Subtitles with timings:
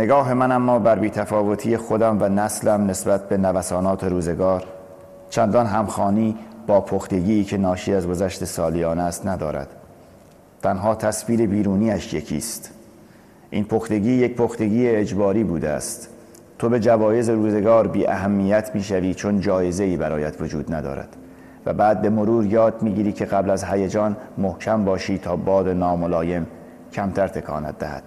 [0.00, 4.64] نگاه من اما بر بیتفاوتی خودم و نسلم نسبت به نوسانات روزگار.
[5.30, 9.68] چندان همخانی با پختگی که ناشی از گذشت سالیان است ندارد.
[10.62, 12.70] تنها تصویر بیرونیش یکیست.
[13.50, 16.08] این پختگی یک پختگی اجباری بوده است.
[16.58, 21.16] تو به جوایز روزگار بی اهمیت می‌شوی چون جایزه ای برایت وجود ندارد.
[21.66, 26.46] و بعد به مرور یاد می‌گیری که قبل از هیجان محکم باشی تا باد ناملایم
[26.92, 28.02] کمتر تکانت دهد.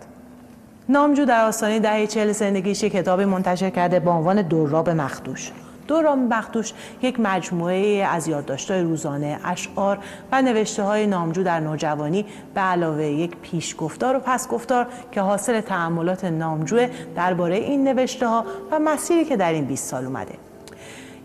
[0.89, 5.51] نامجو در آستانه دهه چهل زندگیش کتاب منتشر کرده با عنوان دوراب مخدوش
[5.87, 9.99] دوراب مخدوش یک مجموعه از یادداشت‌های روزانه، اشعار
[10.31, 16.25] و نوشته های نامجو در نوجوانی به علاوه یک پیشگفتار و پسگفتار که حاصل تعملات
[16.25, 20.33] نامجو درباره این نوشته ها و مسیری که در این 20 سال اومده.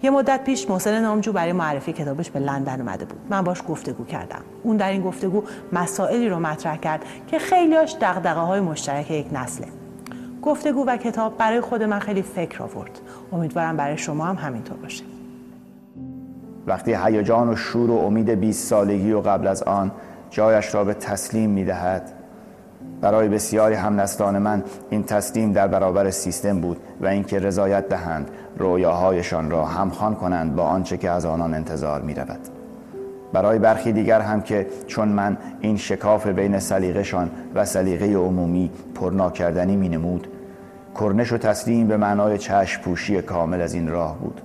[0.02, 3.18] یه مدت پیش محسن نامجو برای معرفی کتابش به لندن اومده بود.
[3.30, 4.40] من باش گفتگو کردم.
[4.62, 9.66] اون در این گفتگو مسائلی رو مطرح کرد که خیلیاش دقدقه های مشترک یک نسله.
[10.42, 13.00] گفتگو و کتاب برای خود من خیلی فکر آورد.
[13.32, 15.04] امیدوارم برای شما هم همینطور باشه.
[16.66, 19.92] وقتی هیجان و شور و امید 20 سالگی و قبل از آن
[20.30, 22.12] جایش را به تسلیم می‌دهد
[23.00, 29.50] برای بسیاری همنسلان من این تسلیم در برابر سیستم بود و اینکه رضایت دهند رویاهایشان
[29.50, 32.40] را همخوان کنند با آنچه که از آنان انتظار می رود.
[33.32, 39.30] برای برخی دیگر هم که چون من این شکاف بین سلیقهشان و سلیقه عمومی پرنا
[39.30, 40.28] کردنی می نمود
[41.00, 44.40] کرنش و تسلیم به معنای چشم پوشی کامل از این راه بود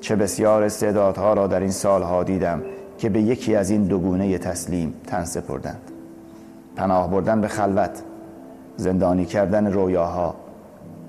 [0.00, 2.62] چه بسیار استعدادها را در این سالها دیدم
[2.98, 5.95] که به یکی از این دوگونه تسلیم تن سپردند
[6.76, 8.02] پناه بردن به خلوت
[8.76, 10.34] زندانی کردن رویاها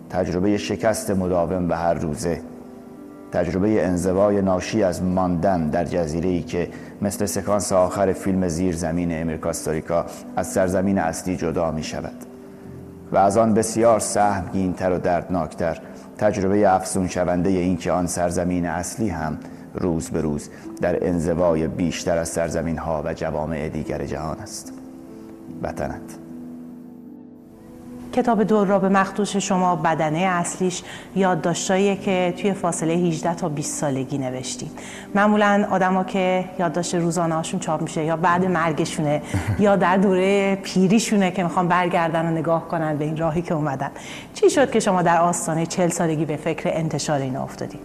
[0.09, 2.41] تجربه شکست مداوم به هر روزه
[3.31, 6.69] تجربه انزوای ناشی از ماندن در جزیره ای که
[7.01, 12.15] مثل سکانس آخر فیلم زیر زمین امریکاستوریکا از سرزمین اصلی جدا می شود
[13.11, 15.81] و از آن بسیار سهمگینتر و دردناکتر
[16.17, 19.37] تجربه افسون شونده این که آن سرزمین اصلی هم
[19.73, 20.49] روز به روز
[20.81, 24.76] در انزوای بیشتر از سرزمین ها و جوامع دیگر جهان است.
[25.63, 26.17] وطنت.
[28.17, 30.83] کتاب دور را به مخدوش شما بدنه اصلیش
[31.15, 34.71] یادداشتایی که توی فاصله 18 تا 20 سالگی نوشتیم
[35.15, 39.21] معمولا آدما که یادداشت روزانه هاشون چاپ میشه یا بعد مرگشونه
[39.59, 43.91] یا در دوره پیریشونه که می‌خوان برگردن و نگاه کنن به این راهی که اومدن.
[44.33, 47.81] چی شد که شما در آستانه 40 سالگی به فکر انتشار این افتادید؟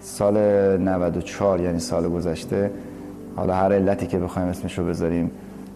[0.00, 0.36] سال
[0.76, 2.70] 94 یعنی سال گذشته
[3.36, 5.30] حالا هر علتی که بخوایم اسمش رو بذاریم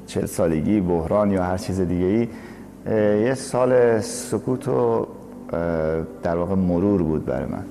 [0.07, 2.29] چل سالگی بحران یا هر چیز دیگه ای
[3.25, 5.07] یه سال سکوت و
[6.23, 7.65] در واقع مرور بود برای من.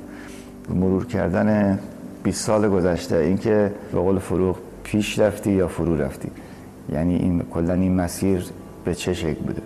[0.76, 1.80] مرور کردن
[2.24, 6.32] 20 سال گذشته اینکه به قول فروغ پیش رفتی یا فرو رفتی؟
[6.94, 8.46] یعنی این کلا این مسیر
[8.86, 9.62] به چه شکل بوده؟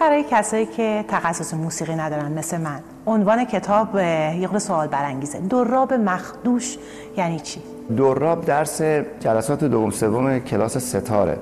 [0.00, 5.40] برای کسایی که تخصص موسیقی ندارن مثل من عنوان کتاب یه سوال برانگیزه.
[5.40, 6.78] دراب مخدوش
[7.16, 7.60] یعنی چی؟
[7.96, 8.82] دراب درس
[9.20, 11.38] جلسات دوم سوم کلاس ستاره.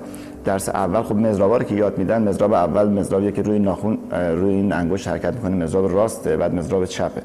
[0.47, 4.55] درس اول خب مزرابا رو که یاد میدن مزراب اول مزرابیه که روی ناخون روی
[4.55, 5.65] این انگشت حرکت می‌کنه.
[5.65, 7.23] مزراب راسته بعد مزراب چپه.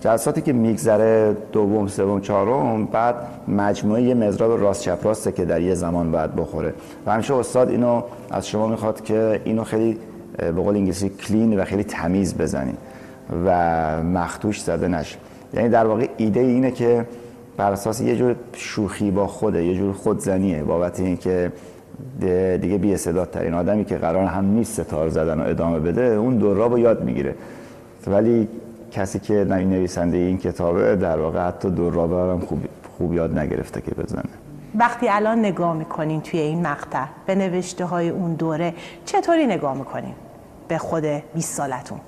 [0.00, 3.14] جلساتی که میگذره دوم سوم چهارم بعد
[3.48, 6.74] مجموعه یه مزراب راست چپ راسته که در یه زمان بعد بخوره.
[7.06, 9.98] و همیشه استاد اینو از شما می‌خواد که اینو خیلی
[10.38, 12.76] به قول انگلیسی کلین و خیلی تمیز بزنین
[13.46, 15.16] و مختوش زده نشه.
[15.54, 17.06] یعنی در واقع ایده اینه که
[17.56, 21.52] بر اساس یه جور شوخی با خوده یه جور خودزنیه بابت اینکه
[22.60, 22.96] دیگه بی
[23.32, 27.04] ترین آدمی که قرار هم نیست ستار زدن و ادامه بده اون دوراب رو یاد
[27.04, 27.34] می‌گیره.
[28.06, 28.48] ولی
[28.90, 32.58] کسی که نویسنده این کتابه در واقع حتی دوراب هم خوب,
[32.98, 34.22] خوب یاد نگرفته که بزنه.
[34.78, 40.14] وقتی الان نگاه می‌کنین توی این مقطع به نوشته های اون دوره چطوری نگاه می‌کنین
[40.68, 41.04] به خود
[41.34, 41.98] 20 سالتون؟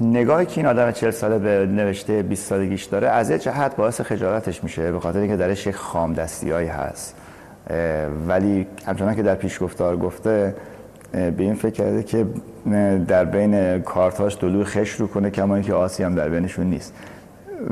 [0.00, 4.00] نگاهی که این آدم 40 ساله به نوشته 20 سالگیش داره از یه جهت باعث
[4.00, 7.16] خجالتش میشه به خاطر اینکه درش یک خام دستیایی هست.
[8.28, 10.54] ولی همچنان که در پیش گفتار گفته
[11.12, 12.26] به این فکر کرده که
[13.08, 16.94] در بین کارتاش دلو خش رو کنه کما اینکه آسی هم در بینشون نیست.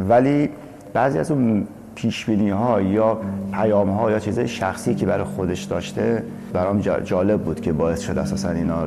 [0.09, 0.51] ولی
[0.93, 3.21] بعضی از اون پیشبینی ها یا
[3.53, 6.23] پیام ها یا چیزهای شخصی که برای خودش داشته
[6.53, 8.87] برام جالب بود که باعث شد اساسا اینا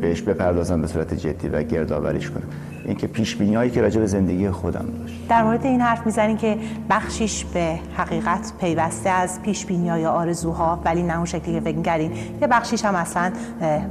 [0.00, 2.42] بهش بپردازم به صورت جدی و گردآوریش کنم
[2.88, 5.28] اینکه پیش بینی هایی که راجع به زندگی خودم داشت.
[5.28, 6.58] در مورد این حرف می‌زنین که
[6.90, 11.82] بخشیش به حقیقت پیوسته از پیش بینی های آرزوها ولی نه اون شکلی که فکر
[11.82, 13.32] کردین یه بخشیش هم اصلا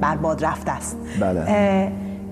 [0.01, 0.97] برباد رفته است.
[1.19, 1.91] بله.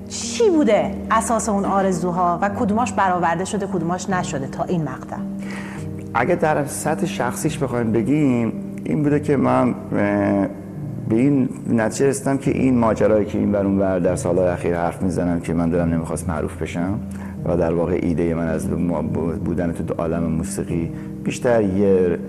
[0.09, 5.17] چی بوده اساس اون آرزوها و کدوماش برآورده شده کدوماش نشده تا این مقطع؟
[6.13, 8.53] اگه در سطح شخصیش بخوایم بگیم
[8.83, 9.75] این بوده که من
[11.09, 14.75] به این نتیجه رسیدم که این ماجرایی که این بر اون ور در سالهای اخیر
[14.75, 16.99] حرف می‌زنم که من دلم نمی‌خواست معروف بشم
[17.45, 18.69] و در واقع ایده من از
[19.45, 20.91] بودن تو عالم موسیقی
[21.23, 22.19] بیشتر یه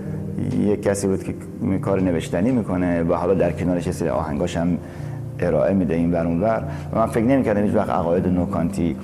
[0.67, 1.33] یه کسی بود که
[1.81, 4.77] کار نوشتنی می‌کنه و حالا در کنارش سری آهنگاش هم
[5.39, 6.63] ارائه میده این بر اون ور.
[6.93, 8.95] و من فکر نمی‌کردم هیچ وقت عقاید نوکانتی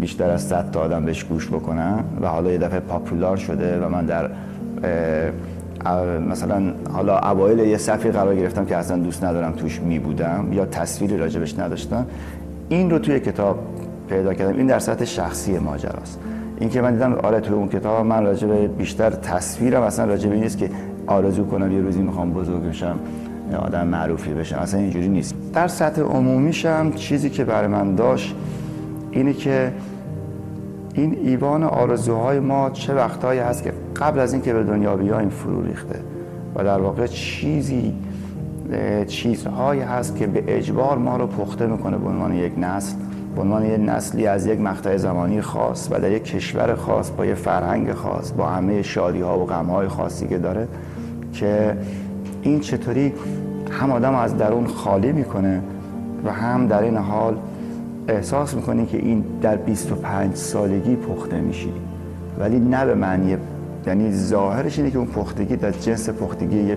[0.00, 3.88] بیشتر از 100 تا آدم بهش گوش بکنن و حالا یه دفعه پاپولار شده و
[3.88, 4.30] من در
[6.30, 10.66] مثلا حالا اوایل یه صفی قرار گرفتم که اصلا دوست ندارم توش می بودم یا
[10.66, 12.06] تصویری راجبش نداشتم.
[12.68, 13.58] این رو توی کتاب
[14.08, 14.56] پیدا کردم.
[14.56, 16.18] این در سطح شخصی ماجراست.
[16.58, 19.82] این که من دیدم آره توی اون کتاب من راجب بیشتر تصویرم.
[19.82, 20.70] اصلا راجب این نیست که
[21.06, 22.98] آرزو کنم یه روزی می‌خوام بزرگ بشم
[23.58, 24.58] آدم معروفی بشم.
[24.58, 25.34] اصلا اینجوری نیست.
[25.54, 28.34] در سطح عمومیشم چیزی که برای من داشت
[29.10, 29.72] اینه که
[30.94, 35.62] این ایوان آرزوهای ما چه وقتهایی هست که قبل از اینکه به دنیا بیایم فرو
[35.62, 35.98] ریخته
[36.56, 37.94] و در واقع چیزی
[39.06, 42.96] چیزهایی هست که به اجبار ما رو پخته می‌کنه به عنوان یک نسل
[43.36, 47.26] به عنوان یک نسلی از یک مقطع زمانی خاص و در یک کشور خاص با
[47.26, 50.68] یک فرهنگ خاص با همه شادی ها و غم های خاصی که داره
[51.32, 51.76] که
[52.42, 53.12] این چطوری
[53.70, 55.62] هم آدم از درون خالی می‌کنه
[56.24, 57.36] و هم در این حال
[58.08, 61.72] احساس می‌کنی که این در 25 سالگی پخته میشی.
[62.38, 63.36] ولی نه به معنی
[63.86, 66.74] یعنی ظاهرش اینه که اون پختگی در جنس پختگی یه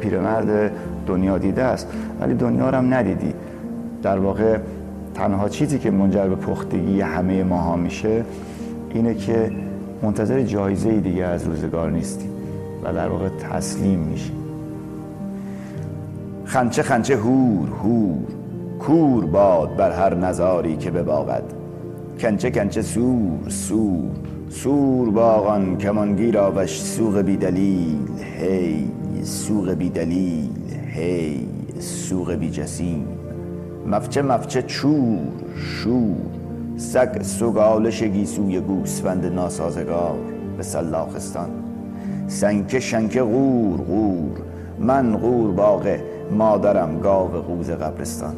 [0.00, 0.72] پیرمرد
[1.06, 1.88] دنیا دیده است.
[2.20, 3.34] ولی دنیا رو هم ندیدی.
[4.02, 4.58] در واقع
[5.14, 8.24] تنها چیزی که منجر به پختگی همه ماها میشه
[8.90, 9.50] اینه که
[10.02, 12.28] منتظر جایزه دیگه از روزگار نیستی
[12.84, 14.32] و در واقع تسلیم میشی.
[16.44, 18.26] خنچه خنچه هور هور.
[18.78, 21.42] کور باد بر هر نظاری که بباغد.
[22.20, 24.29] کنچه کنچه سور سور.
[24.52, 28.08] سور باغان کمانگیر آوش سوق بی دلیل
[28.38, 28.88] هی
[29.22, 30.50] سوق بی دلیل
[30.94, 31.48] هی
[31.78, 33.08] سوق بی جسیم
[33.86, 35.18] مفچه مفچه چور
[35.56, 36.16] شور
[36.76, 40.18] سگ سگالش گیسوی گوسفند ناسازگار
[40.56, 41.50] به سلاخستان.
[42.26, 44.40] سنکه شنکه غور غور
[44.78, 48.34] من غور باغه مادرم گاو قوز قبرستان.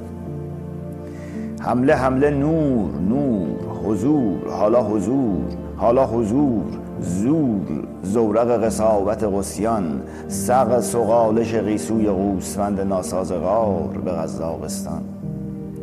[1.61, 5.43] حمله حمله نور نور حضور حالا حضور
[5.77, 6.65] حالا حضور.
[7.01, 15.03] زور زورق قصاوت قسیان سق سقالش غیسوی قوسفند ناسازگار به غزاقستان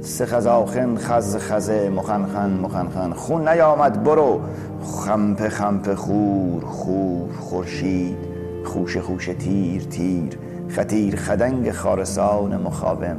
[0.01, 4.39] سه خزاخن خز خزه مخنخن مخنخن خون نیامد برو.
[4.83, 8.17] خمپ خمپ خور خور خورشید.
[8.65, 10.37] خوش خوش تیر تیر
[10.69, 13.17] خطیر خدنگ خارسان مخاوم.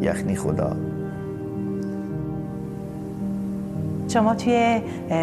[0.00, 0.76] یخنی خدا.
[4.12, 4.82] شما توی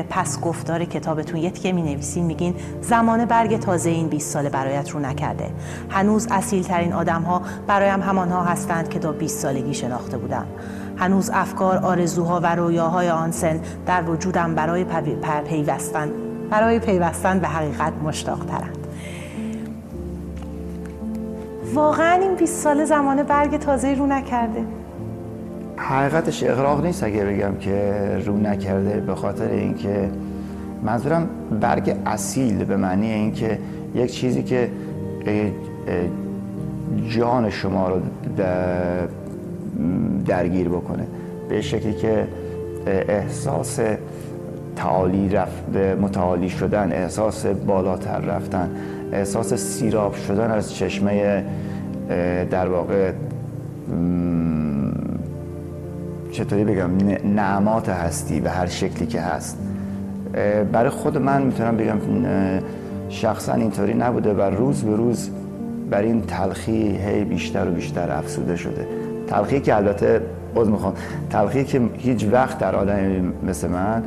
[0.09, 4.89] پس گفتار کتابتون یه تیکه می نویسین میگین زمان برگ تازه این 20 ساله برایت
[4.89, 5.49] رو نکرده.
[5.89, 10.45] هنوز اصیل ترین آدم ها برایم همانها هستند که تا 20 سالگی شناخته بودم
[10.97, 14.85] هنوز افکار آرزوها و رویاهای آن سن در وجودم برای
[15.49, 16.09] پیوستن
[16.49, 18.77] برای پیوستن به حقیقت مشتاق ترند
[21.73, 24.65] واقعا این 20 ساله زمان برگ تازه رو نکرده.
[25.79, 30.09] حقیقتش اغراق نیست اگه بگم که رو نکرده به خاطر اینکه
[30.83, 31.29] منظورم
[31.61, 33.59] برگ اصیل به معنی اینکه
[33.95, 34.69] یک چیزی که
[37.09, 37.95] جان شما رو
[40.25, 41.07] درگیر بکنه.
[41.49, 42.27] به شکلی که
[42.87, 43.79] احساس
[44.75, 48.69] تعالی رفت متعالی شدن احساس بالاتر رفتن
[49.11, 51.43] احساس سیراب شدن از چشمه
[52.51, 53.11] در واقع
[56.39, 56.89] چطوری بگم
[57.35, 59.57] نعمات هستی به هر شکلی که هست.
[60.71, 61.97] برای خود من می‌تونم بگم
[63.09, 65.29] شخصا اینطوری نبوده و روز به روز
[65.89, 68.87] بر این تلخی هی بیشتر و بیشتر افسوده شده.
[69.27, 70.21] تلخی که البته
[70.55, 70.93] باز می‌خوام
[71.29, 74.03] تلخی که هیچ وقت در آدم مثل من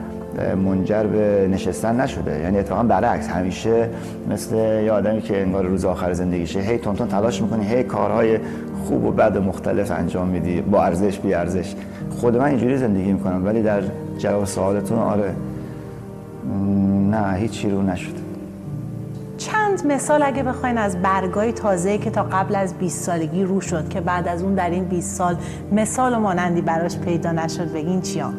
[0.65, 2.41] منجر به نشستن نشده.
[2.41, 3.89] یعنی اتفاقا برعکس همیشه
[4.31, 8.39] مثل یه آدمی که انگار روز آخر زندگیشه هی تونتون تلاش می‌کنی هی کارهای
[8.89, 11.75] خوب و بد مختلف انجام میدی با ارزش بی ارزش.
[12.11, 13.83] خود من اینجوری زندگی می‌کنم ولی در
[14.19, 15.35] جواب سوالتون آره.
[17.11, 18.15] نه هیچی رو نشد.
[19.39, 23.89] چند مثال اگه بخواین از برگای تازه که تا قبل از 20 سالگی رو شد
[23.89, 25.37] که بعد از اون در این 20 سال
[25.73, 28.35] مثال و مانندی براش پیدا نشد بگین چیان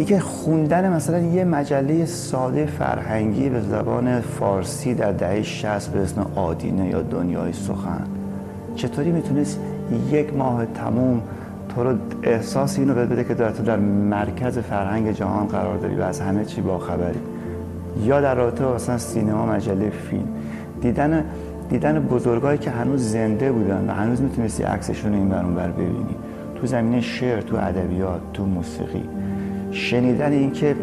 [0.00, 6.26] اینکه خوندن مثلا یه مجله ساده فرهنگی به زبان فارسی در دهه 60 به اسم
[6.34, 8.02] آدینه یا دنیای سخن
[8.76, 9.60] چطوری می‌تونست
[10.10, 11.22] یک ماه تموم
[11.68, 16.02] تو رو احساس اینو بده که در تو در مرکز فرهنگ جهان قرار داری و
[16.02, 17.20] از همه چی باخبری
[18.04, 20.28] یا در رابطه مثلا سینما مجله فیلم.
[20.80, 21.24] دیدن
[21.70, 26.16] دیدن بزرگایی که هنوز زنده بودن و هنوز می‌تونستی عکسشون این برون بر ببینی.
[26.60, 29.02] تو زمینه شعر تو ادبیات تو موسیقی.
[29.70, 30.76] شنیدن اینکه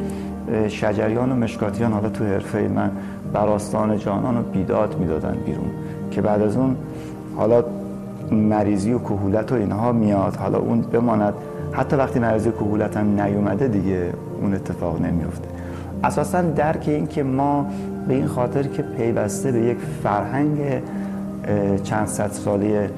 [0.68, 2.92] شجریان و مشکاتیان حالا تو حرفه من
[3.34, 5.70] براستان جانان و بیداد می‌دادن بیرون
[6.12, 6.76] که بعد از اون
[7.36, 7.64] حالا
[8.32, 11.34] مریضی و کهولت و اینها میاد حالا اون بماند.
[11.72, 14.10] حتی وقتی مریضی و کهولت هم نیومده دیگه
[14.42, 15.48] اون اتفاق نمیفته
[16.04, 17.66] اساسا درک این که ما
[18.08, 20.58] به این خاطر که پیوسته به یک فرهنگ
[21.84, 22.90] چند صد ساله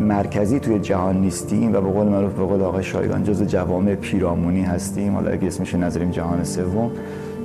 [0.00, 4.62] مرکزی توی جهان نیستیم و به قول معروف به قول آقای شایگان جز جوامع پیرامونی
[4.62, 5.14] هستیم.
[5.14, 6.90] حالا اگه اسمش نظریم جهان سوم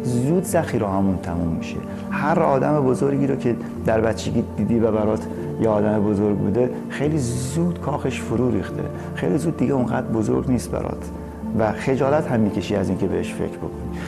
[0.04, 1.76] زود ذخیره همون تموم میشه.
[2.12, 5.28] هر آدم بزرگی رو که در بچگی دیدی و برات
[5.62, 8.84] یه آدم بزرگ بوده خیلی زود کاخش فرو ریخته.
[9.16, 11.10] خیلی زود دیگه اونقدر بزرگ نیست برات.
[11.60, 14.00] و خجالت هم می‌کشی از اینکه بهش فکر بکنی.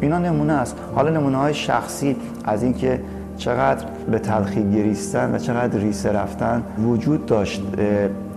[0.00, 0.76] اینا نمونه است.
[0.94, 3.00] حالا نمونه های شخصی از اینکه
[3.36, 7.62] چقدر به تلخی گریستن و چقدر ریسه رفتن وجود داشت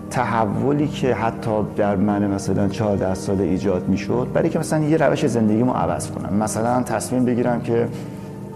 [0.10, 5.26] تحولی که حتی در من مثلا 14 ساله ایجاد می‌شد برای که مثلا یه روش
[5.26, 6.38] زندگیمو عوض کنم.
[6.38, 7.88] مثلا تصمیم بگیرم که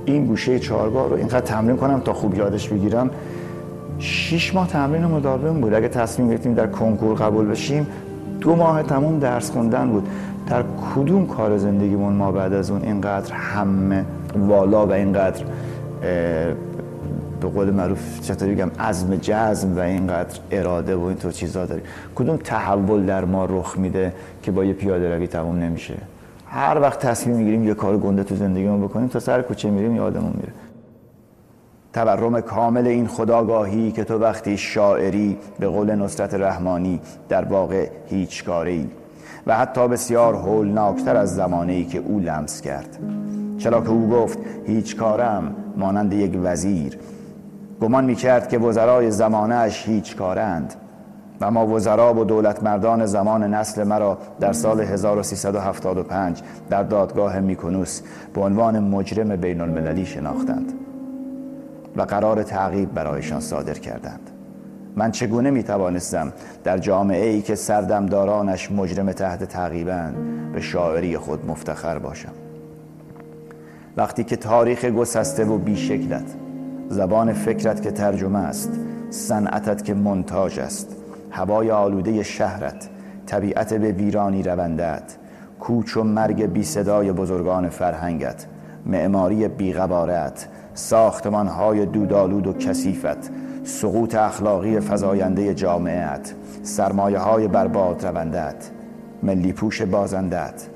[0.05, 3.09] این گوشه چهارگاه رو اینقدر تمرین کنم تا خوب یادش بگیرم.
[3.99, 5.73] شیش ماه تمرین مداوم بود.
[5.73, 7.87] اگه تصمیم گرفتیم در کنکور قبول بشیم
[8.41, 10.07] دو ماه تموم درس خوندن بود.
[10.47, 10.63] در
[10.95, 14.05] کدوم کار زندگیمون ما بعد از اون اینقدر همه
[14.47, 15.43] والا و اینقدر
[17.41, 21.83] به قول معروف چطوری بگم عزم جزم و اینقدر اراده و اینطور چیزا داریم
[22.15, 25.93] کدوم تحول در ما رخ میده که با یه پیاده روی تموم نمیشه؟
[26.47, 30.33] هر وقت تصمیم می‌گیریم یه کار گنده تو زندگیمون بکنیم تا سر کوچه میریم یادمون
[30.35, 30.53] میره.
[31.93, 38.43] تورم کامل این خداگاهی که تو وقتی شاعری به قول نصرت رحمانی در واقع هیچ
[38.43, 38.89] کاری
[39.47, 42.99] و حتی بسیار هولناکتر از زمانی که او لمس کرد.
[43.57, 46.97] چرا که او گفت هیچ کارم مانند یک وزیر.
[47.81, 50.73] گمان می کرد که وزرای زمانش هیچ کارند.
[51.41, 58.01] و ما وزرا و دولت مردان زمان نسل مرا در سال 1375 در دادگاه میکنوس
[58.33, 60.73] به عنوان مجرم بین المللی شناختند
[61.95, 64.29] و قرار تعقیب برایشان صادر کردند.
[64.95, 66.33] من چگونه می توانستم
[66.63, 70.15] در جامعه ای که سردمدارانش مجرم تحت تعقیبند
[70.53, 72.42] به شاعری خود مفتخر باشم؟
[73.97, 76.35] وقتی که تاریخ گسسته و بیشکلت
[76.89, 78.71] زبان فکرت که ترجمه است
[79.09, 80.95] صنعتت که منتاج است
[81.31, 82.89] هوای آلوده شهرت
[83.25, 85.17] طبیعت به ویرانی روندت
[85.59, 88.45] کوچ و مرگ بی صدای بزرگان فرهنگت
[88.85, 93.31] معماری بیغبارت ساختمان های دودالود و کسیفت
[93.63, 96.33] سقوط اخلاقی فضاینده جامعت
[96.63, 98.69] سرمایه های برباد روندت
[99.23, 100.72] ملی پوش بازندت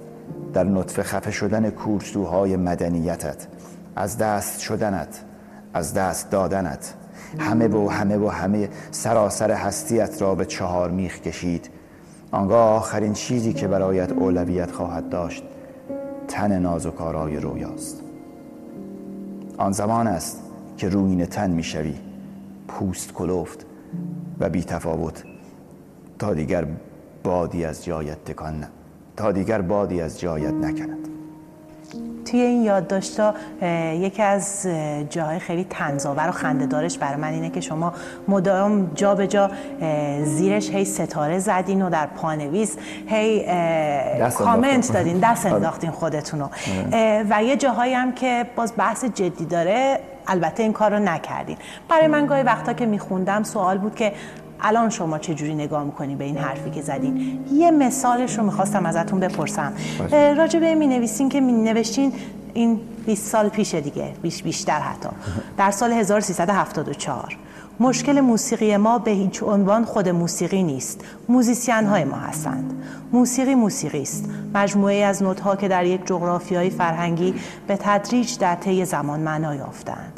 [0.58, 3.48] در نطفه خفه شدن کورسوهای مدنیتت
[3.96, 5.24] از دست شدنت
[5.74, 6.94] از دست دادنت.
[7.40, 11.70] همه و همه و همه سراسر هستیت را به چهار میخ کشید.
[12.32, 15.44] آنگاه آخرین چیزی که برایت اولویت خواهد داشت
[16.28, 18.02] تن نازوکارای رویاست.
[19.58, 20.42] آن زمان است
[20.78, 21.96] که روین تن می‌شوی
[22.68, 23.66] پوست کلفت
[24.40, 25.24] و بی تفاوت
[26.20, 26.68] تا دیگر
[27.24, 28.66] بادی از جایت تکان
[29.18, 30.98] تا دیگر بادی از جایت نکند
[32.26, 33.34] توی این یادداشت‌ها
[33.94, 34.68] یکی از
[35.10, 37.94] جاهای خیلی تنزاور و خنده‌دارش برای من اینه که شما
[38.28, 39.52] مدام جا به جا
[40.24, 43.46] زیرش هی ستاره زدین و در پانویس هی
[44.38, 45.56] کامنت دادین دست آره.
[45.56, 46.50] انداختین خودتون رو
[46.94, 47.26] آره.
[47.30, 51.58] و یه جاهایی هم که باز بحث جدی داره البته این کار رو نکردین
[51.90, 54.14] برای من گاهی وقتا که میخوندم سوال بود که
[54.62, 58.86] الان شما چه جوری نگاه می‌کنی به این حرفی که زدین؟ یه مثالش رو می‌خواستم
[58.86, 59.74] ازتون بپرسم.
[60.38, 62.14] راجع به می نویسین که می نوشتین
[62.54, 65.10] این 20 سال پیش دیگه بیش بیشتر حتی.
[65.58, 67.38] در سال 1374
[67.80, 71.02] مشکل موسیقی ما به هیچ عنوان خود موسیقی نیست.
[71.30, 72.84] موزیسین های ما هستند.
[73.12, 77.34] موسیقی موسیقی است مجموعه از نوت ها که در یک جغرافیای فرهنگی
[77.68, 80.17] به تدریج در طی زمان معنا یافتند.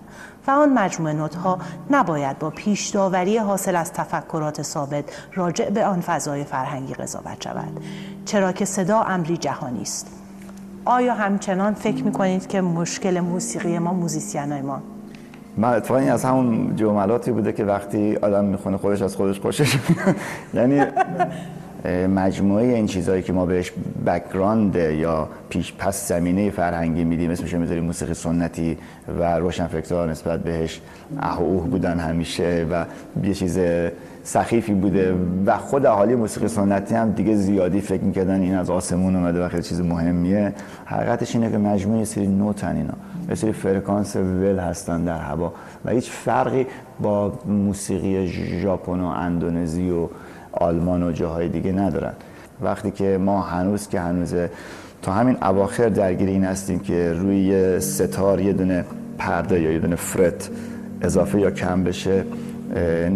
[0.50, 1.58] و آن مجموعه نوتها
[1.90, 5.04] نباید با پیش داوری حاصل از تفکرات ثابت
[5.36, 7.84] راجع به آن فضای فرهنگی قضاوت شود.
[8.26, 10.08] چرا که صدا امری جهانی است.
[10.86, 14.82] آیا همچنان فکر می‌کنید که مشکل موسیقی ما موزیسین ما؟
[15.58, 19.76] من اتفاقا از همون جملاتی بوده که وقتی آدم می‌خونه خودش از خودش خوشش
[20.54, 20.86] یعنی
[22.16, 23.72] مجموعه این چیزهایی که ما بهش
[24.06, 28.78] background یا پیش پس زمینه فرهنگی میدیم اسمش می‌ذاریم موسیقی سنتی
[29.20, 30.82] و روشنفکرها نسبت بهش
[31.20, 32.86] اه اوه بودن همیشه و
[33.24, 33.60] یه چیز
[34.24, 39.16] سخیفی بوده و خود اهالی موسیقی سنتی هم دیگه زیادی فکر می‌کردن این از آسمون
[39.16, 40.54] اومده و خیلی چیز مهمیه.
[40.86, 42.94] حقیقتش اینه که مجموعه سری نوتن اینا
[43.30, 45.54] یه سری فرکانس ول هستن در هوا
[45.86, 46.68] و هیچ فرقی
[47.02, 48.28] با موسیقی
[48.62, 50.08] ژاپن و اندونزی و
[50.52, 52.14] آلمان و جاهای دیگه ندارن.
[52.62, 54.36] وقتی که ما هنوز که هنوز
[55.02, 58.86] تا همین اواخر درگیر این هستیم که روی ستار یه دونه
[59.18, 60.50] پرده یا یه دونه فرت
[61.02, 62.24] اضافه یا کم بشه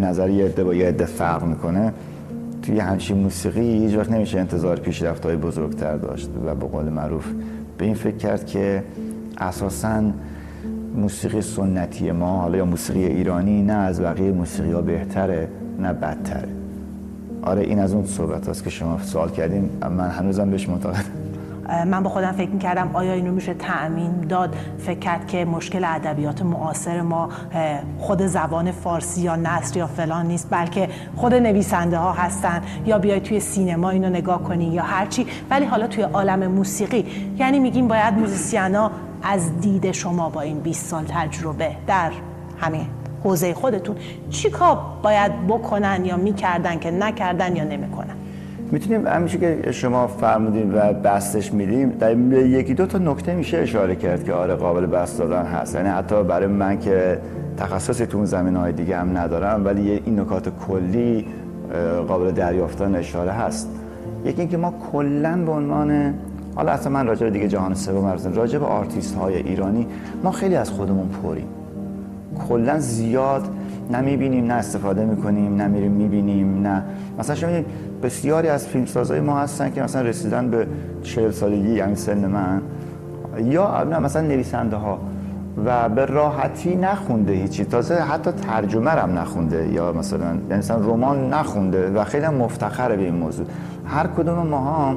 [0.00, 1.92] نظر یه عده با یه عده فرق می‌کنه.
[2.62, 7.26] توی همچین موسیقی هیچ وقت نمیشه انتظار پیشرفت های بزرگتر داشت و به قول معروف
[7.78, 8.82] به این فکر کرد که
[9.38, 10.02] اساسا
[10.96, 15.48] موسیقی سنتی ما حالا یا موسیقی ایرانی نه از بقیه موسیقی ها بهتره
[15.78, 16.48] نه بدتره.
[17.44, 19.70] آره این از اون صحبت هست که شما سوال کردین.
[19.90, 21.04] من هنوزم بهش معتقدم.
[21.86, 27.00] من با خودم فکر کردم آیا اینو میشه تأمین داد فکر که مشکل ادبیات معاصر
[27.00, 27.28] ما
[27.98, 32.62] خود زبان فارسی یا نصر یا فلان نیست بلکه خود نویسنده ها هستن.
[32.86, 37.06] یا بیای توی سینما اینو نگاه کنی یا هرچی ولی حالا توی عالم موسیقی
[37.38, 38.90] یعنی میگیم باید موزیسیانا
[39.22, 42.12] از دید شما با این 20 سال تجربه در
[42.60, 42.86] همین
[43.24, 43.96] حوزه خودتون
[44.30, 48.14] چی کار باید بکنن یا می‌کردن که نکردن یا نمی‌کنن؟
[48.70, 53.96] می‌تونیم همیشه که شما فرمودین و بستش میدیم در یکی دو تا نکته میشه اشاره
[53.96, 55.74] کرد که آره قابل بست دادن هست.
[55.74, 57.18] یعنی حتی برای من که
[57.56, 61.26] تخصصی تو زمین های دیگه هم ندارم ولی این نکات کلی
[62.08, 63.70] قابل دریافتن اشاره هست.
[64.24, 66.14] یکی اینکه ما کلا به عنوان
[66.54, 69.86] حالا اصلا من راجع دیگه جهان سوم عرضم راجع به آرتیست های ایرانی
[70.22, 71.46] ما خیلی از خودمون پریم.
[72.48, 73.48] کلا زیاد
[73.90, 76.82] نه می‌بینیم نه استفاده می‌کنیم نه میریم می‌بینیم نه.
[77.18, 77.50] مثلا شما
[78.02, 80.66] بسیاری از فیلمسازهای ما هستن که مثلا رسیدن به
[81.02, 82.62] 40 سالگی یعنی سن من.
[83.44, 84.98] یا نه مثلا نویسنده ها
[85.66, 87.64] و به راحتی نخونده هیچی.
[87.64, 89.68] تازه حتی ترجمه هم نخونده.
[89.72, 93.46] یا مثلا یعنی مثلا رمان نخونده و خیلی مفتخره به این موضوع.
[93.86, 94.96] هر کدوم ماها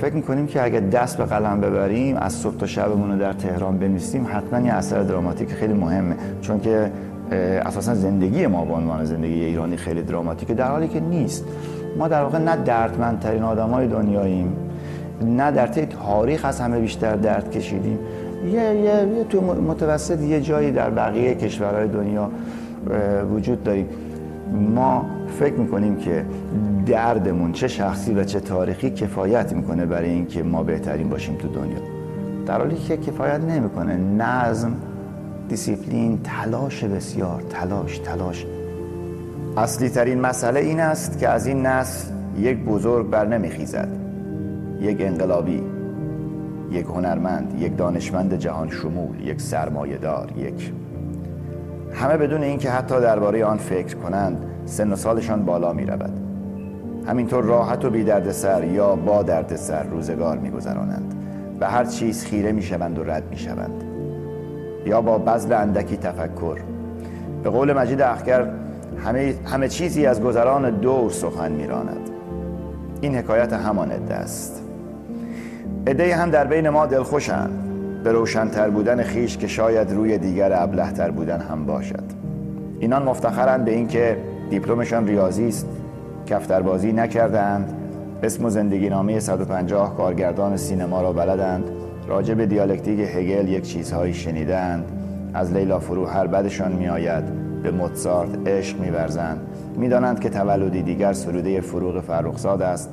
[0.00, 3.78] فکر می‌کنیم که اگر دست به قلم ببریم از صبح تا شبمون رو در تهران
[3.78, 6.16] بنویسیم حتما یه اثر دراماتیک خیلی مهمه.
[6.40, 6.90] چون که
[7.66, 11.44] اساسا زندگی ما به عنوان زندگی ایرانی خیلی دراماتیکه در حالی که نیست.
[11.98, 14.56] ما در واقع نه دردمندترین های دنیاییم
[15.22, 17.98] نه در طی تاریخ از همه بیشتر درد کشیدیم.
[18.44, 22.30] یه, یه, یه تو متوسط یه جایی در بقیه کشورهای دنیا
[23.34, 23.86] وجود داریم.
[24.74, 25.06] ما
[25.40, 26.24] فکر می‌کنیم که
[26.86, 31.78] دردمون چه شخصی و چه تاریخی کفایت می‌کنه برای اینکه ما بهترین باشیم تو دنیا.
[32.46, 33.96] در حالی که کفایت نمی‌کنه.
[33.96, 34.72] نظم
[35.48, 38.46] دیسیپلین تلاش بسیار تلاش تلاش.
[39.56, 43.88] اصلی ترین مسئله این است که از این نسل یک بزرگ بر نمیخیزد.
[44.80, 45.62] یک انقلابی
[46.70, 50.72] یک هنرمند یک دانشمند جهان شمول یک سرمایهدار یک
[51.92, 56.12] همه بدون اینکه حتی درباره آن فکر کنند سن و سالشان بالا می رود
[57.06, 59.24] همینطور راحت و بی سر یا با
[59.56, 61.14] سر روزگار می گذرانند
[61.60, 63.84] و هر چیز خیره می شوند و رد می شوند
[64.86, 66.58] یا با بذل اندکی تفکر.
[67.42, 68.48] به قول مجید اخگر
[69.04, 72.10] همه, همه چیزی از گذران دور سخن میراند.
[73.00, 74.62] این حکایت همان عده است.
[75.86, 77.60] عده هم در بین ما دلخوشند.
[78.04, 82.04] به روشنتر بودن خیش که شاید روی دیگر ابلهتر بودن هم باشد.
[82.80, 84.16] اینان مفتخرند به اینکه
[84.54, 85.66] دیپلمشان ریاضی است.
[86.26, 87.74] کفتربازی نکردند.
[88.22, 91.64] اسم و زندگی نامه 150 کارگردان سینما را بلدند.
[92.08, 94.84] راجع به دیالکتیک هگل یک چیزهایی شنیدند.
[95.34, 97.24] از لیلا فروهر بدشان میآید.
[97.62, 99.40] به موتسارت عشق میورزند.
[99.76, 102.90] می‌دانند که تولدی دیگر سروده فروغ فرخزاد است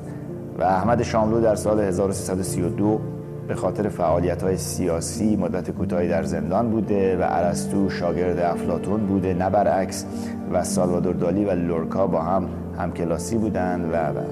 [0.58, 3.00] و احمد شاملو در سال 1332
[3.48, 9.34] به خاطر فعالیت های سیاسی مدت کوتاهی در زندان بوده و ارسطو شاگرد افلاتون بوده
[9.34, 10.06] نه برعکس.
[10.52, 14.22] و سالوادور دالی و لورکا با هم همکلاسی بودند و, و.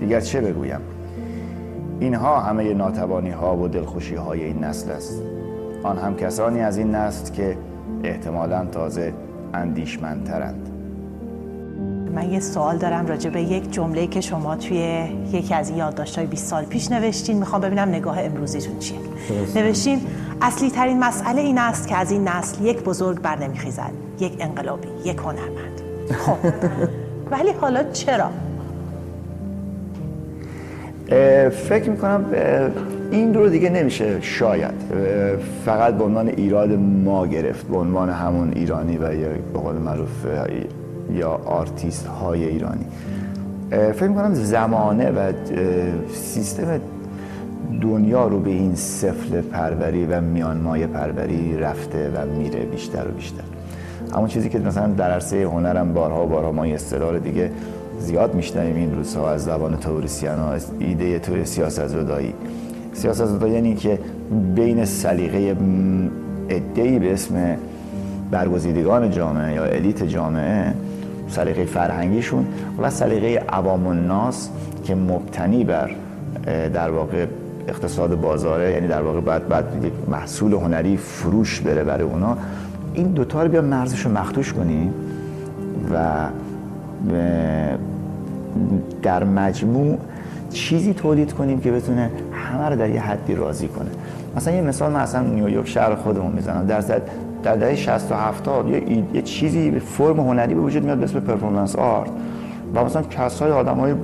[0.00, 0.80] دیگر چه بگویم؟
[2.00, 5.22] اینها همه ناتوانی ها و دلخوشی های این نسل است.
[5.82, 7.56] آن هم کسانی از این نسل که
[8.04, 9.12] احتمالا تازه
[9.54, 10.77] اندیشمندترند.
[12.14, 14.78] من یه سوال دارم راجع به یک جمله که شما توی
[15.32, 17.38] یکی از این یادداشت‌های 20 سال پیش نوشتین.
[17.38, 18.98] می‌خوام ببینم نگاه امروزیتون چیه.
[19.54, 20.00] نوشتین
[20.42, 23.90] اصلی ترین مسئله این است که از این نسل یک بزرگ بر نمیخیزد
[24.20, 25.80] یک انقلابی یک هنرمند.
[26.18, 26.36] خب.
[27.32, 28.30] ولی حالا چرا؟
[31.50, 32.24] فکر می‌کنم
[33.10, 34.74] این رو دیگه نمیشه شاید.
[35.64, 36.72] فقط به عنوان ایراد
[37.04, 40.26] ما گرفت به عنوان همون ایرانی و یا به قول معروف
[41.10, 42.84] یا آرتیست های ایرانی
[43.70, 45.32] فکر می‌کنم زمانه و
[46.14, 46.80] سیستم
[47.80, 53.44] دنیا رو به این سفله پروری و میانمایه پروری رفته و میره بیشتر و بیشتر.
[54.14, 56.78] همون چیزی که مثلا در عرصه هنرم بارها و بارها ما این
[57.24, 57.50] دیگه
[58.00, 62.34] زیاد میشنویم این روزها از زبان تئوریسین ها ایده توی سیاست زدایی
[62.92, 63.98] سیاست زدایی یعنی که
[64.54, 65.56] بین سلیقه
[66.48, 67.56] ادهی به اسم
[68.30, 70.74] برگزیدگان جامعه یا الیت جامعه
[71.28, 72.46] سلیقه فرهنگیشون
[72.78, 74.50] و سلیقه عوام الناس
[74.84, 75.90] که مبتنی بر
[76.74, 77.26] در واقع
[77.68, 79.64] اقتصاد بازاره یعنی در واقع بعد بعد
[80.08, 82.36] محصول هنری فروش بره برای اونا
[82.94, 84.94] این دوتا رو بیا مرزش رو مختوش کنیم
[85.94, 86.26] و
[89.02, 89.98] در مجموع
[90.50, 93.88] چیزی تولید کنیم که بتونه همه رو در یه حدی راضی کنه.
[94.36, 96.66] مثلا یه مثال من اصلا نیویورک شهر خودمون می‌زنم.
[96.66, 96.80] در
[97.42, 101.04] در دهه 60 و 70 یه, یه چیزی به فرم هنری به وجود میاد به
[101.04, 102.10] اسم performance art
[102.74, 103.94] و مثلا کسای آدم های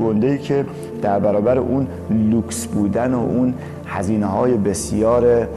[0.00, 0.64] گنده که
[1.02, 3.54] در برابر اون لوکس بودن و اون
[3.86, 5.48] هزینه های بسیار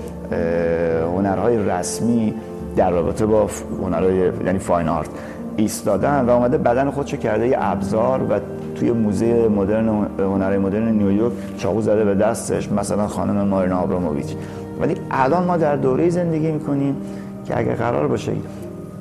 [1.15, 2.33] هنرهای رسمی
[2.75, 3.49] در رابطه با
[3.83, 5.09] هنرهای یعنی fine art
[5.57, 8.39] ایستادن و اومده بدن خودشو کرده یه ابزار و
[8.75, 9.87] توی موزه مدرن
[10.19, 14.35] هنرهای مدرن نیویورک چاقو زده به دستش مثلا خانم مارینا آبراموویچ.
[14.79, 16.95] ولی الان ما در دوره زندگی می‌کنیم
[17.47, 18.31] که اگر قرار باشه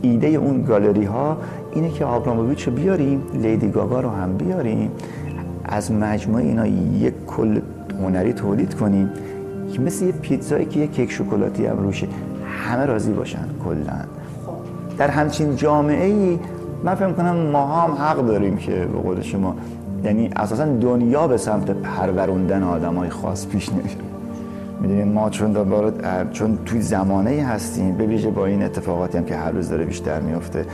[0.02, 1.36] ایده اون گالری ها
[1.72, 4.90] اینه که آبراموویچ رو بیاریم لیدی گاگا رو هم بیاریم
[5.64, 7.60] از مجموعه اینا یک کل
[8.02, 9.10] هنری تولید کنیم
[9.72, 12.08] که مثل یه پیتزایی که یه کیک شکلاتی هم روشه
[12.66, 14.04] همه راضی باشن کلا.
[14.98, 16.38] در همچین جامعه ای
[16.84, 19.56] من فکر کنم ما هم حق داریم که به قول شما
[20.04, 24.15] یعنی اساسا دنیا به سمت پروروندن آدمای خاص پیش نمیره.
[24.80, 25.92] می‌دونیم ما چون دوباره
[26.32, 30.20] چون توی زمانه هستیم به ویژه با این اتفاقاتی هم که هر روز داره بیشتر
[30.20, 30.64] میفته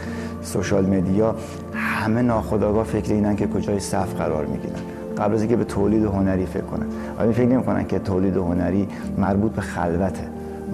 [0.42, 1.34] سوشال مدیا
[1.74, 4.74] همه ناخودآگاه فکر اینن که کجای صف قرار می‌گیرن.
[5.18, 6.86] قبل از اینکه به تولید هنری فکر کنن.
[7.18, 8.88] ولی فکر نمی‌کنن که تولید هنری
[9.18, 10.24] مربوط به خلوته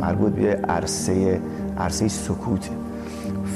[0.01, 1.41] مربوط به عرصه
[1.79, 2.71] عرصه سکوته.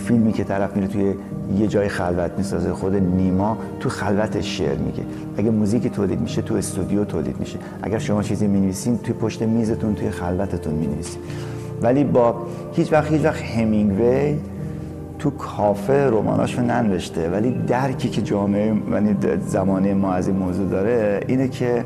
[0.04, 1.14] فیلمی که طرف میره توی
[1.58, 5.02] یه جای خلوت می‌سازه خود نیما تو خلوتش شعر میگه.
[5.36, 7.58] اگه موزیک تولید میشه تو استودیو تولید میشه.
[7.82, 11.22] اگر شما چیزی می‌نویسین توی پشت میزتون توی خلوتتون می‌نویسین.
[11.82, 12.34] ولی با
[12.72, 14.36] هیچ وقت هیچ وقت همینگوی
[15.18, 17.30] تو کافه رماناش رو ننوشته.
[17.30, 21.84] ولی درکی که جامعه یعنی زمانه ما از این موضوع داره اینه که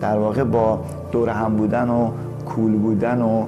[0.00, 0.80] در واقع با
[1.12, 2.10] دور هم بودن و
[2.46, 3.44] کول بودن و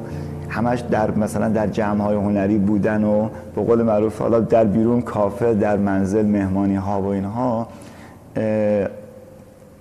[0.54, 5.02] همش در مثلا در جمع های هنری بودن و به قول معروف حالا در بیرون
[5.02, 7.68] کافه در منزل مهمانی ها و اینها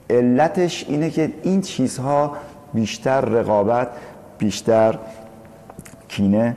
[0.09, 2.31] علتش اینه که این چیزها
[2.73, 3.87] بیشتر رقابت
[4.37, 4.97] بیشتر
[6.07, 6.55] کینه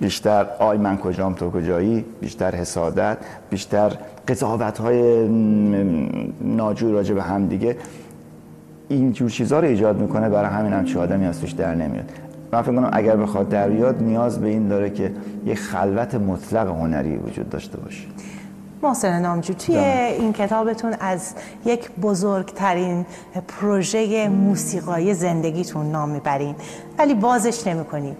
[0.00, 3.16] بیشتر آی من کجام تو کجایی بیشتر حسادت
[3.50, 3.92] بیشتر
[4.28, 5.28] قضاوت های
[6.40, 7.76] ناجور راجع به هم دیگه
[8.88, 12.27] اینجور چیزها رو ایجاد می‌کنه برای همین هم چه آدمی از توش در نمیاد.
[12.52, 15.12] من فکر کنم اگر بخواد در بیاد نیاز به این داره که
[15.46, 18.04] یه خلوت مطلق هنری وجود داشته باشه.
[18.82, 21.34] محسن نامجو توی این کتابتون از
[21.64, 23.06] یک بزرگترین
[23.48, 26.54] پروژه موسیقایی زندگیتون نام می‌برین.
[26.98, 28.16] ولی بازش نمی‌کنین.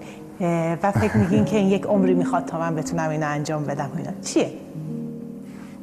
[0.83, 4.11] و فکر میگین که این یک عمری می‌خواد تا من بتونم اینو انجام بدم اینا.
[4.25, 4.51] چیه؟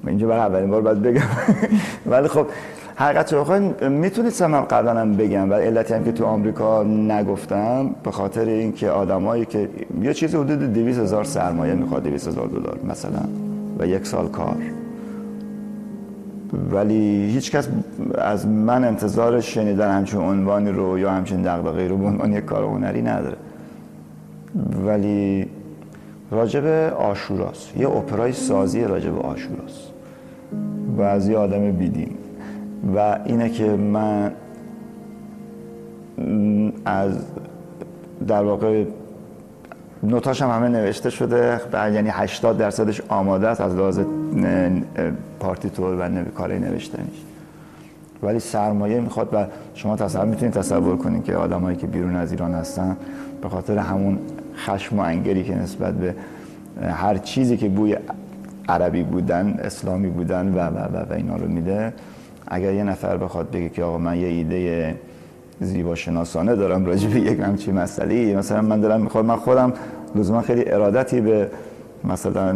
[0.03, 1.21] من اینجا برای اولین بار باید بگم.
[2.12, 2.47] ولی خب
[2.97, 8.12] حقیقت بخواین می‌تونستم من قبلا هم بگم و علتی هم که تو آمریکا نگفتم به
[8.12, 9.69] خاطر اینکه آدمایی که
[10.01, 13.19] یه چیز حدود 200 هزار سرمایه می‌خواد 200 هزار دلار مثلا
[13.79, 14.58] و یک سال کار.
[16.71, 17.67] ولی هیچ کس
[18.17, 22.63] از من انتظار شنیدن همچون عنوانی رو یا همچین دغدغه‌ای رو به عنوان یک کار
[22.63, 23.38] هنری نداره.
[24.86, 25.47] ولی
[26.31, 27.77] راجب آشوراست.
[27.77, 29.91] یه اپرای سازی راجب آشوراست.
[30.97, 32.10] و از یه آدم بیدین.
[32.93, 34.32] و اینه که من
[36.86, 37.13] از
[38.28, 38.86] در واقع
[40.04, 44.00] نوتاش هم همه نوشته شده یعنی 80 درصدش آماده است از لحاظ
[45.39, 47.21] پارتیتور و کاری نوشته میشه
[48.24, 52.54] ولی سرمایه می‌خواد و شما تصور می‌تونید تصور کنید که آدمایی که بیرون از ایران
[52.54, 52.98] هستن
[53.41, 54.19] به خاطر همون
[54.56, 56.15] خشم و انگری که نسبت به
[56.82, 57.98] هر چیزی که بوی
[58.69, 61.93] عربی بودن اسلامی بودن و و و, و اینا رو میده
[62.47, 64.95] اگر یه نفر بخواد بگه که آقا من یه ایده
[65.62, 69.73] زیبا شناسانه دارم راجع به یک همچین مسئله مثلا من دارم می‌خوام من خودم
[70.15, 71.49] لزوما خیلی ارادتی به
[72.03, 72.55] مثلا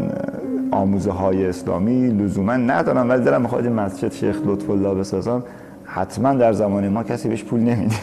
[0.71, 5.43] آموزه های اسلامی لزوما ندارم ولی دارم می‌خواد مسجد شیخ لطف الله بسازم.
[5.85, 7.95] حتما در زمان ما کسی بهش پول نمیده.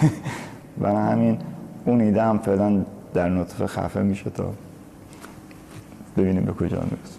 [0.81, 1.39] و همین
[1.85, 2.81] اون ایده هم فعلا
[3.15, 4.45] در نطفه خفه میشه تا
[6.17, 7.19] ببینیم به کجا می‌رسه.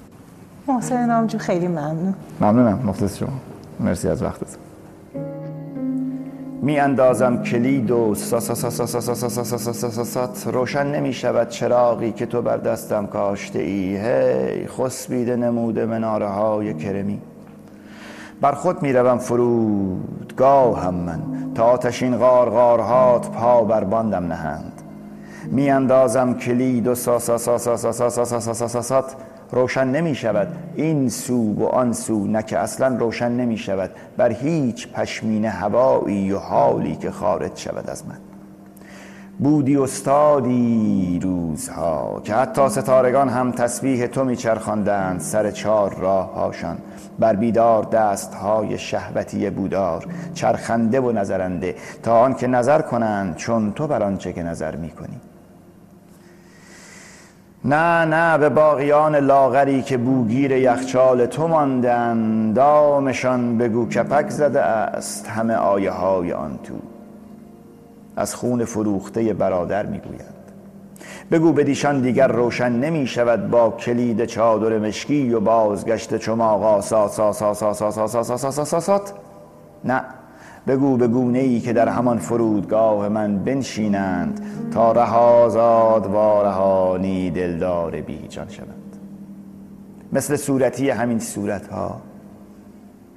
[0.67, 2.13] محسن نامجو خیلی ممنون.
[2.41, 3.29] ممنونم مختص شما.
[3.79, 4.57] مرسی از وقتت
[6.61, 8.15] می اندازم کلید و
[10.45, 16.73] روشن نمی شود چراغی که تو بر دستم کاشته ای هی خسبیده نموده مناره های
[16.73, 17.21] کرمی
[18.41, 21.21] بر خود می روم فرود گاهم من
[21.55, 24.81] تا آتشین غارغارهات پا بر باندم نهند
[25.51, 27.21] می اندازم کلید و سات
[29.51, 30.47] روشن نمی شود.
[30.75, 33.91] این سو و آن سو نه که اصلا روشن نمی شود.
[34.17, 38.17] بر هیچ پشمین هوایی و حالی که خارج شود از من.
[39.39, 46.77] بودی استادی روزها که حتی ستارگان هم تسبیح تو میچرخاندند سر چار راه هاشان
[47.19, 53.71] بر بیدار دست های شهوتی بودار چرخنده و نظرنده تا آن که نظر کنند چون
[53.71, 55.21] تو بر آنچه که نظر می‌کنی
[57.67, 65.27] نه نه به باقیان لاغری که بوگیر یخچال تو ماندن دامشان بگو کپک زده است
[65.27, 66.73] همه آیه های آن تو
[68.15, 70.51] از خون فروخته برادر می‌گویند
[71.31, 77.31] بگو بدیشان دیگر روشن نمی شود با کلید چادر مشکی و بازگشت چماقا سا سا
[77.33, 79.01] سا سا سا سا سا سا سا سا سا
[79.85, 80.01] نه
[80.67, 88.01] بگو به گونه ای که در همان فرودگاه من بنشینند تا رهازاد و رهانی دلدار
[88.01, 88.97] بیجان شوند
[90.13, 92.01] مثل صورتی همین صورت ها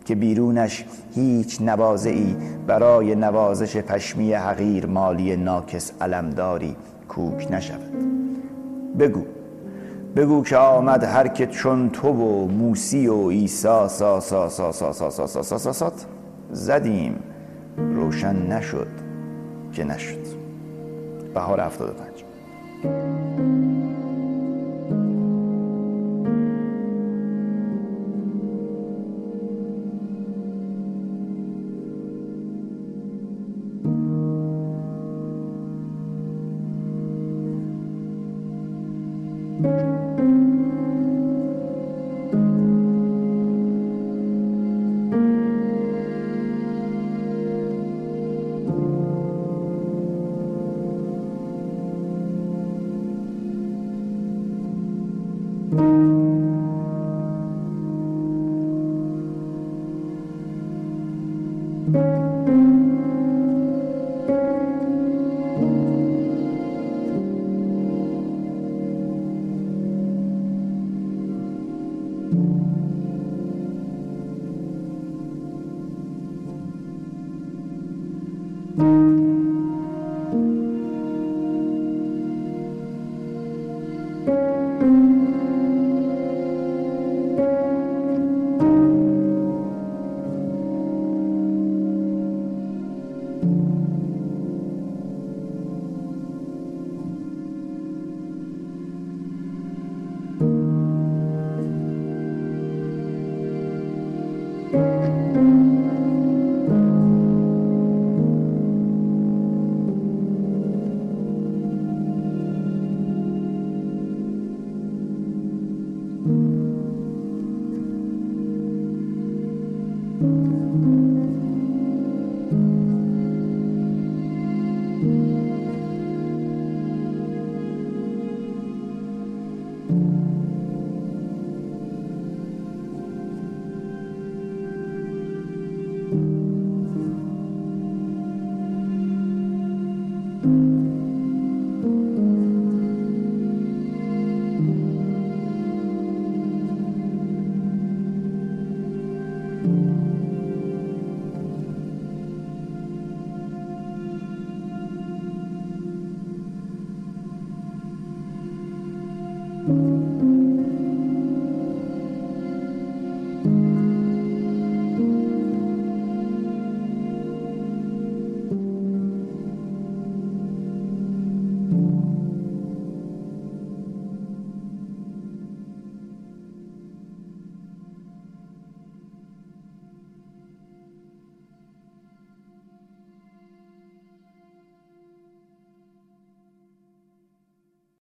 [0.04, 0.84] که بیرونش
[1.14, 2.36] هیچ نوازعی
[2.66, 6.76] برای نوازش پشمی حقیر مالی ناکس علمداری
[7.08, 7.94] کوک نشود
[8.98, 9.24] بگو
[10.16, 14.92] بگو که آمد هر که چون تو و موسی و سا سا سا سا سا
[14.92, 15.92] سا سا سا سا
[16.52, 17.14] زدیم
[17.76, 18.88] روشن نشد
[19.72, 20.40] که نشد.
[21.35, 22.24] بهار 75